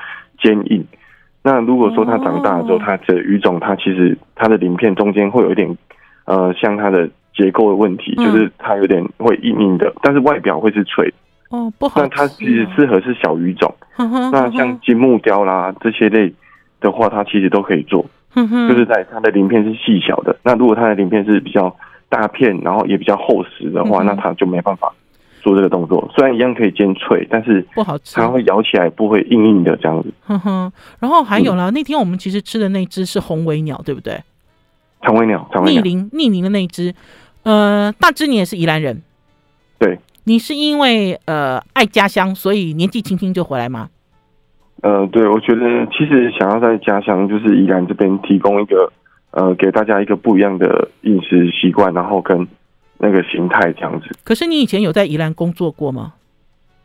[0.41, 0.86] 坚硬。
[1.45, 5.77] 那如果说它长大之后，它的鱼种它其实它的鳞片中间会有一点，
[6.25, 11.13] 呃，像它的结构的问题，就是它有点会硬硬的，但是外表会是脆。
[11.51, 12.01] 哦，不好。
[12.01, 13.71] 那它其实适合是小鱼种。
[14.31, 16.34] 那像金木雕啦这些类
[16.81, 18.03] 的话，它其实都可以做。
[18.34, 20.36] 就是在它的鳞片是细小的。
[20.41, 21.73] 那如果它的鳞片是比较
[22.10, 24.91] 大片，然后也比较厚实的话，那它就没办法。
[25.45, 30.12] 做这个动作，虽然一样可以煎脆，但是不好吃，它会咬起来不会硬硬的这样子。
[30.21, 34.19] 哼哼，然后还有了、嗯，那天我们其实吃的那只是红尾鸟，对不对？
[35.03, 36.95] 长尾鸟，长尾鸟，逆鳞逆鳞的那只。
[37.43, 39.03] 呃，大芝你也是宜兰人，
[39.77, 43.89] 对，你是因为呃爱家乡，所以年纪轻轻就回来吗？
[44.81, 48.91] 呃，对，我觉得其实想要在家乡，就是宜兰这边提供一个
[49.29, 52.47] 呃给大家一个不一样的饮食习惯，然后跟。
[52.97, 54.08] 那个形态这样子。
[54.23, 56.13] 可是你以前有在宜兰工作过吗？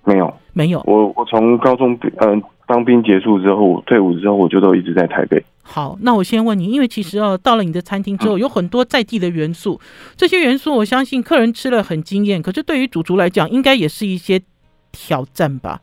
[0.04, 0.82] 没有，没有。
[0.86, 5.44] 我我从高中嗯、呃、当兵结束之后，退伍之后，我就都一直在台北。
[5.62, 12.40] 好，那我先问你，因为其实哦，到了你的餐厅之后，有很多在地的元素，嗯、这些元素我相信客人吃了很惊艳。
[12.40, 14.40] 可是对于主厨来讲，应该也是一些
[14.90, 15.80] 挑战吧？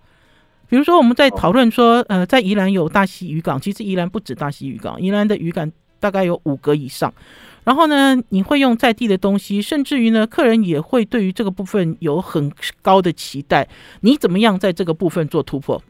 [0.67, 7.13] 比如说我们在讨论说，呃，在宜兰有大溪渔港，其实宜兰不止大溪渔港，宜兰的渔港大概有五个以上。
[7.67, 12.49] 然后呢，你会用在地的东西，甚至于呢，客人也会对于这个部分有很
[12.81, 13.67] 高的期待。
[13.99, 15.81] 你怎么样在这个部分做突破？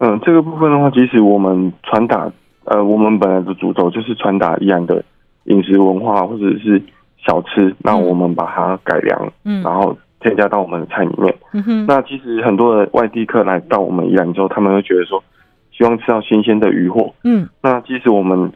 [0.00, 2.28] 嗯，这个部分的话，其实我们传达，
[2.64, 5.04] 呃，我们本来的主轴就是传达宜兰的
[5.44, 6.82] 饮食文化或者是
[7.24, 11.32] 小吃，那我们把它改良，嗯，然后添加到我们的菜里面。
[11.52, 11.86] 嗯哼。
[11.86, 15.22] 那其实很多的外地客来到我们宜兰之后，他们会觉得说，
[15.70, 17.14] 希望吃到新鲜的鱼货。
[17.22, 17.48] 嗯。
[17.62, 18.52] 那其实我们。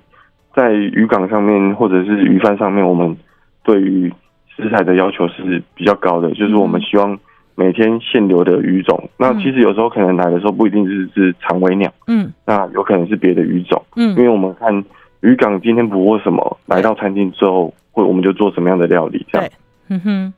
[0.55, 3.17] 在渔港上面或者是鱼贩上面，我们
[3.63, 4.13] 对于
[4.57, 7.19] 食材的要求是比较高的，就是我们希望
[7.55, 9.09] 每天限流的鱼种。
[9.17, 14.85] 那其实有时候可能来的时候不一定是是长尾鸟，嗯，那有可能是别的鱼种，嗯，因为我们看
[15.21, 19.49] 渔港今天捕获什么，来到餐厅之后会我们就做什么样的料理这样。
[19.89, 20.35] 嗯哼。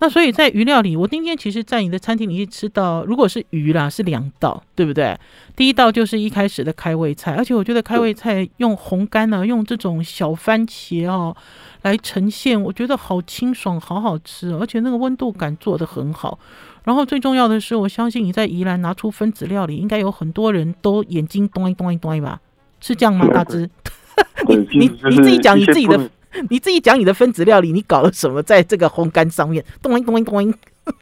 [0.00, 5.16] 那所以在鱼料理，我今天其实，在你的餐厅里吃到，如果是鱼啦，是两道，对不对？
[5.54, 11.34] 第一道就是一开始的开胃菜，而且我觉得开胃菜用红干呢、啊，用这种小番茄哦
[11.82, 16.38] 来呈现，我觉得好清爽，好好吃，而且那个温度感做得很好。
[16.82, 22.40] 然后最重要的是，我相信你在宜兰拿出分子料理，应该有很多人都眼睛咚一咚一咚一吧？
[22.80, 23.70] 是这样吗，大芝？
[24.48, 26.10] 你你你自己讲你自己的。
[26.50, 29.64] 你自己讲你的分子料理，你搞了什么在这个烘干上面？
[29.82, 30.54] 咚咚咚咚。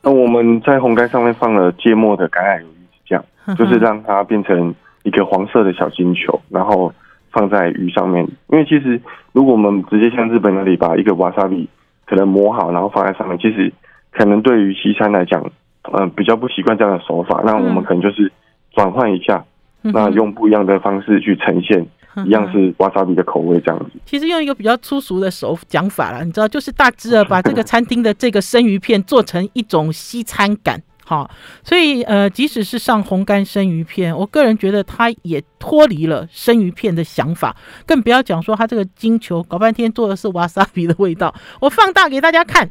[0.03, 2.69] 那我们在烘干上面放了芥末的橄榄油
[3.07, 3.25] 酱，
[3.57, 6.93] 就是让它变成一个黄色的小金球，然后
[7.33, 8.25] 放在鱼上面。
[8.49, 9.01] 因为其实
[9.33, 11.69] 如果我们直接像日本那里把一个瓦萨比
[12.07, 13.73] 可能磨好，然后放在上面，其实
[14.13, 15.51] 可能对于西餐来讲，
[15.93, 17.43] 嗯，比较不习惯这样的手法。
[17.45, 18.31] 那我们可能就是
[18.73, 19.45] 转换一下，
[19.81, 21.85] 那用不一样的方式去呈现。
[22.27, 23.99] 一样是瓦萨比的口味这样子。
[24.05, 31.31] 其实用一个比较粗俗的手讲法啦，你知道，就是大致啊，把这个餐厅的这个生鱼片做成一种西餐感， 好，
[31.65, 41.35] 所以呃，即使是上红干生鱼片，我个人觉得它也脱离了生鱼片的想法，更不要讲说它这个金球搞半天做的是瓦萨比的味道。
[41.61, 42.71] 我放大给大家看，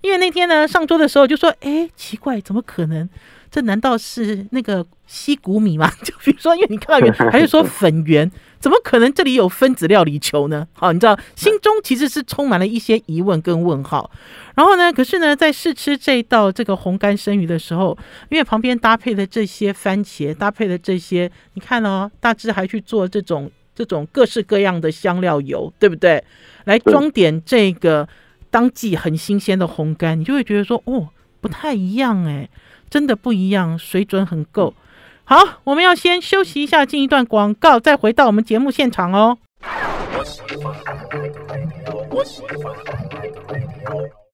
[0.00, 3.08] 因为那天呢上桌的时候就说，哎，奇怪，怎么可能？
[3.50, 5.90] 这难道是那个西谷米吗？
[6.04, 8.30] 就比如说，因为你看到圆， 还是说粉圆？
[8.60, 10.66] 怎么可能这里有分子料理球呢？
[10.72, 14.10] 好，你知道心中其实是充满了一些疑问跟问号。
[14.56, 17.96] 然后呢，可是呢，在试吃这道这个红干生鱼的时候，
[18.30, 26.24] 因为旁边搭配的这些番茄，搭配的这些，你看哦，大致还去做这种这种各式各样的香料油，对不对？
[26.64, 28.08] 来装点这个
[28.50, 32.48] 当季很新鲜的红干，你就会觉得说，哦，不太一样哎。
[32.90, 34.74] 真的不一样，水准很够。
[35.24, 39.38] 好，我们要先休息一下，进一段广告，再回到我们节目现场哦。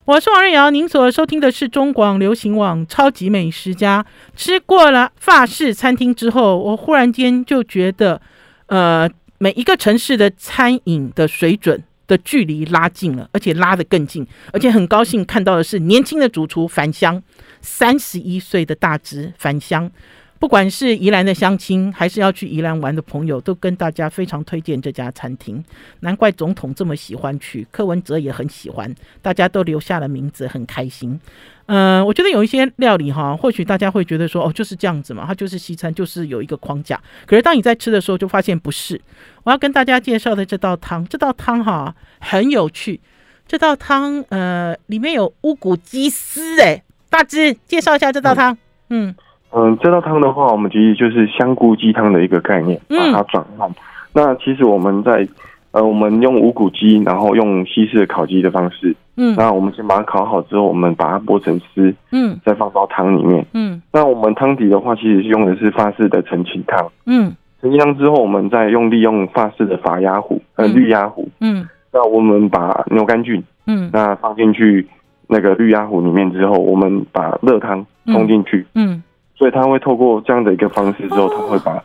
[0.06, 4.02] 我是王瑞瑶，您所收听的是中广流行网《超级美食家》。
[4.36, 8.20] 吃过了法式餐厅之后，我忽然间就觉得，
[8.66, 17.22] 呃，每一个城市的餐饮的水准的距离拉近了，而且拉得更近，而且很高兴看到的是年轻的主厨返乡。
[17.64, 19.90] 三十一岁的大侄返乡，
[20.38, 25.64] 不管是宜兰的乡亲，还是要去宜兰玩的朋友，都跟大家非常推荐这家餐厅。
[26.00, 31.18] 难怪总统这么喜欢去，柯文哲也很喜欢，大家都留下了名字，很开心。
[31.66, 37.00] 嗯、呃，我觉得有一些料理哈，或许大家会觉得说，哦，就是这样子嘛，它就是西餐，就是有一个框架。
[37.24, 39.00] 可是当你在吃的时候，就发现不是。
[39.44, 43.00] 我要跟大家介绍的这道汤，这道汤哈很有趣。
[43.48, 46.83] 这道汤呃，里面有乌骨鸡丝，哎。
[47.14, 48.58] 大致介绍一下这道汤。
[48.90, 49.14] 嗯
[49.52, 53.70] 嗯，这道汤的话，我们其实就是香菇鸡汤的一个概念，把它转换。
[53.70, 53.74] 嗯、
[54.12, 55.24] 那其实我们在
[55.70, 58.96] 呃，我们用无骨鸡，然后用西式的烤鸡的方式。
[59.16, 61.94] 嗯，那我们先把它烤好之后，我们把它剥成丝。
[62.10, 63.46] 嗯，再放到汤里面。
[63.52, 66.90] 嗯，那我们汤底的话，其实是用的是法式的陈情汤。
[67.06, 71.28] 嗯，陈情汤之后，我们再用利用法式的法鸭壶呃绿鸭壶。
[71.38, 74.84] 嗯，那我们把牛肝菌嗯，那放进去。
[75.28, 79.02] 那个绿鸭糊里面之后，我们把热汤冲进去，嗯，嗯，
[79.36, 81.82] 所以它会透过这样的一个方式之后，它会把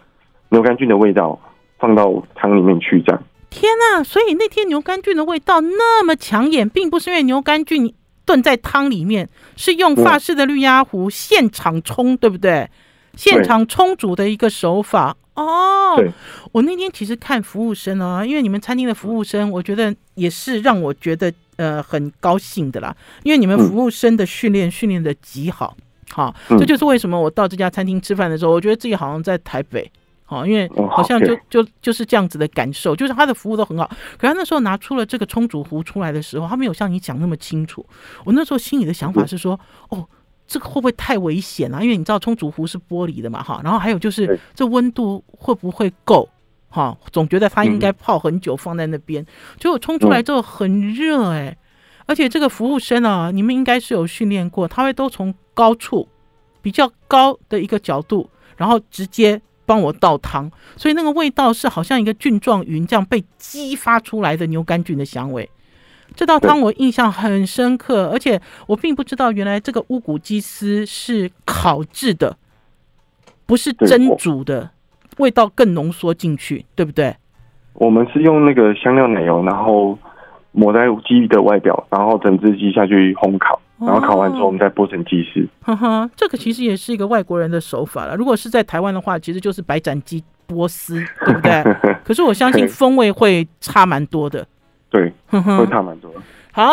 [0.49, 1.39] 牛肝菌的味道
[1.77, 3.23] 放到汤里面去，这样。
[3.49, 4.03] 天哪！
[4.03, 7.93] 所以那天牛肝菌的味道那么抢眼，并不是因为牛肝菌
[8.25, 12.69] 炖在汤里面，是用法式的绿鸭糊现场冲，对不对？
[13.15, 15.95] 现场冲煮的一个手法哦。
[15.97, 16.11] 对
[16.51, 21.33] 我那天其实看服务生哦，因为你们餐厅的服务生，我觉得也是让我觉得。
[21.59, 25.75] 呃，很高兴的啦，因为你们服务生的训练训练的极好，
[26.09, 29.91] 好，这就是为什么我到这家餐厅吃饭的时候，我觉得自己好像在台北，
[30.23, 33.85] 好，因为好像就就就是这样子的感受，就是他的服务都很好。
[34.17, 37.85] 可是他那时候拿出了这个冲煮壶出来的时候，他没有像你讲那么清楚。
[38.23, 40.07] 我那时候心里的想法是说，哦，
[40.49, 41.81] 这个会不会太危险啊？
[41.81, 46.27] 因为你知道冲煮壶是玻璃的嘛，哈，然后还有就是这温度会不会够？
[46.69, 49.23] 哈，总觉得它应该泡很久放在那边，
[49.59, 51.55] 结果冲出来之后很热哎，
[52.07, 56.07] 而且这个服务生啊，你们应该是有训练过，他会都从高处
[56.61, 65.47] 比较高的一个角度，然后直接帮我倒汤，所以那个味道是好像一个菌状云这样被激发出来的牛肝菌的香味。
[66.15, 72.37] 这道汤我印象很深刻，而且我并不知道原来这个乌骨鸡丝是烤制的，
[73.45, 74.71] 不是蒸煮的。
[75.17, 77.13] 味道更浓缩进去，对不对？
[77.73, 79.97] 我们是用那个香料奶油，然后
[80.53, 85.45] 抹在鸡的外表，然后整只鸡下去烘烤，然后烤完之后，我们再剥成鸡丝。
[85.61, 88.15] 哈哈、哦，这个其实也是一个外国人的手法了。
[88.15, 91.61] 如果是在台湾的话，其实就是白斩鸡剥丝，对不对？
[92.05, 94.47] 可是我相信风味会差蛮多的。
[94.89, 96.11] 对，会差蛮多。
[96.51, 96.71] 好，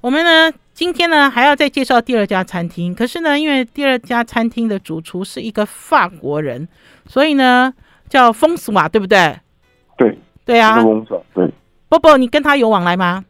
[0.00, 6.66] 我们呢今天呢还要再介绍第二家餐厅，可是呢因为第二家餐厅的主厨是一个法国人，
[7.06, 7.72] 所以呢
[8.08, 9.36] 叫风俗瓦，对不对？
[9.96, 11.50] 对，对啊，风斯瓦，对。
[11.88, 13.24] 波波，你跟他有往来吗？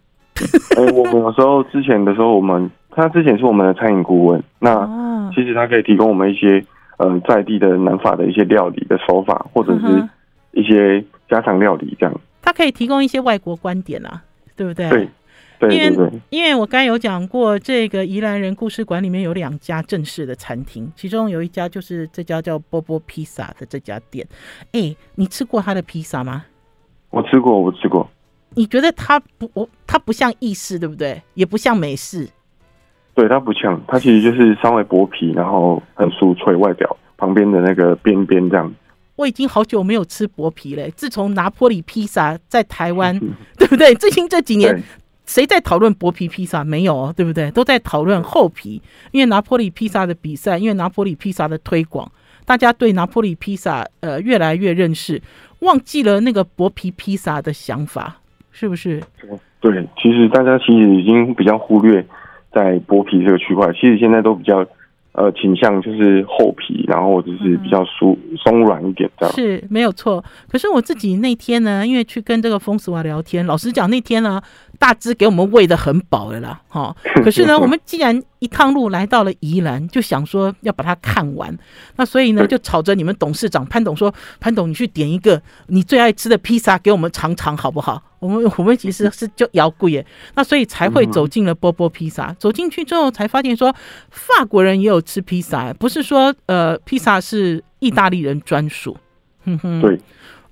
[0.76, 6.64] 哎、欸，我们有时候之前的时候，我们他之前是我们的餐饮顾问，那其实他可以提供我们一些
[6.98, 10.08] 呃在地的南法的一些料理的手法，或者是
[10.52, 12.20] 一些家常料理这样。
[12.42, 14.22] 他可以提供一些外国观点啊，
[14.58, 14.90] 对不对？
[14.90, 15.08] 对，
[15.60, 24.26] 对，对，对，因为因为我刚才有讲过，这个宜兰人故事馆里面有两家正式的餐厅，其中有一家就是这家叫波波披萨的这家店。
[24.72, 26.44] 哎、欸，你吃过他的披萨吗？
[27.10, 28.08] 我吃过，我吃过。
[28.54, 31.22] 你觉得它不，我它不像意式，对不对？
[31.34, 32.28] 也不像美式。
[33.14, 38.74] 对，它不像，它其实就是稍微薄皮，然后很酥脆，外表旁边的那个边边这样。
[39.18, 40.88] 我已经好久没有吃薄皮了。
[40.90, 43.18] 自从拿坡里披萨在台湾，
[43.58, 43.92] 对不对？
[43.96, 44.80] 最近这几年，
[45.26, 46.62] 谁在讨论薄皮披萨？
[46.62, 47.50] 没有哦，对不对？
[47.50, 48.80] 都在讨论厚皮。
[49.10, 52.10] 因为拿坡里披萨的比赛，因为拿坡里披萨的推广，
[52.46, 55.20] 大家对拿坡里披萨呃越来越认识，
[55.58, 58.18] 忘记了那个薄皮披萨的想法。
[58.52, 59.00] 是不是？
[59.60, 62.04] 对，其实大家其实已经比较忽略
[62.52, 64.64] 在薄皮这个区块，其实现在都比较
[65.12, 69.34] 呃倾向就是厚皮，然后就是比较松松软一点这样。
[69.34, 70.24] 是没有错。
[70.48, 74.40] 可是我自己那天呢，因为去跟这个风俗啊聊天，老实讲那天呢，
[74.78, 76.96] 大致给我们喂的很饱了啦，哈。
[77.24, 81.56] 可是呢，我们既然一趟路来到了宜兰，就想说要把它看完，
[81.96, 92.34] 那所以呢，就吵着你们董事长潘董说：“潘董，你去点一个你最爱吃的披萨给我们尝尝，好不好？”我们我们其实是就摇贵耶，那所以才会走进了波波披萨。
[92.38, 93.74] 走进去之后，才发现说
[94.10, 98.96] 法国人也有吃披萨，不是说呃披萨是意大利人专属。
[99.44, 100.00] 哼哼，对。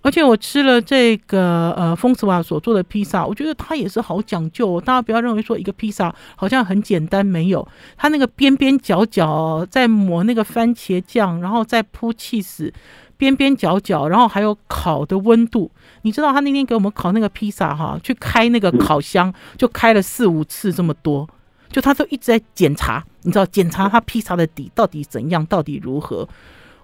[0.07, 4.80] 而且我吃了这个呃风斯瓦所做的披萨，我觉得它也是好讲究。
[4.80, 12.72] 大家不要认为说一个披萨好像很简单，没有它那个边边角角在抹那个番茄酱，然后再铺起司。
[13.16, 21.28] 边边角角，然后还有烤的温度，你知道他那天给我们烤那个披萨哈，去开那个烤箱就开了四五次这么多，
[21.68, 26.28] 就他都一直在检查，你知道检查他披萨的底到底怎样，到底如何。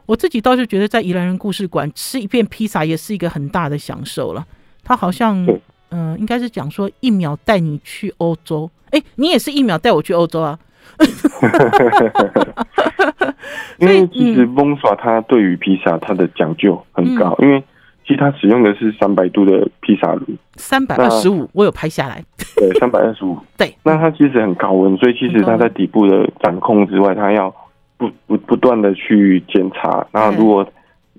[0.06, 4.44] 我自己倒是觉得在宜兰人故事馆吃一片披萨也是一个很大的享受了。
[4.84, 5.44] 他好像
[5.90, 10.58] 嗯、呃，应该是讲说一秒带你去欧洲，诶，你也是一秒带我去欧洲啊。
[13.78, 17.62] 因为其实蒙耍它对于披萨它的讲究很高，嗯，因为
[18.04, 20.24] 其实它使用的是三百度的披萨炉，
[20.56, 22.22] 三百二十五，我有拍下来。
[22.56, 23.38] 对，三百二十五。
[23.56, 27.54] 对，那它其实很高温，所以其实它在底部的掌控之外，它要
[28.02, 30.06] 不不不断的去检查。
[30.12, 30.66] 那如果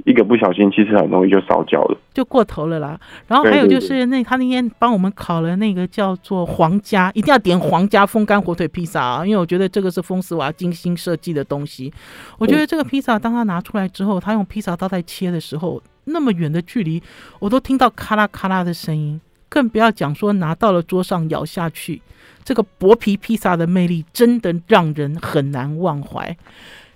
[0.06, 3.00] 一个不小心，其实很容易就烧焦了，就过头了啦。
[3.28, 11.94] 然后还有就是那他那天帮我们烤了那个叫做皇家，一定要点皇家风干火腿披萨啊，因为我觉得这个是风丝瓦精心设计的东西。
[12.40, 17.02] 我觉得这个披萨当他拿出来之后，他用披萨刀在切的时候，那么远的距离
[17.40, 22.02] 我都听到咔啦咔啦的声音，更不要讲说拿到了桌上咬下去，
[22.44, 26.36] 这个薄皮披萨的魅力真的让人很难忘怀。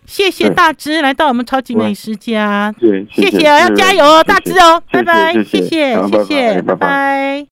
[0.05, 2.73] 谢谢大芝来到我们超级美食家，
[3.11, 7.45] 谢谢，要加油哦，大芝哦，拜拜，谢谢，谢谢，拜拜。